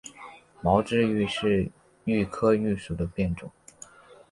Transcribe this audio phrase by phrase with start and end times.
[0.61, 1.69] 毛枝榆是
[2.05, 3.51] 榆科榆属的变种。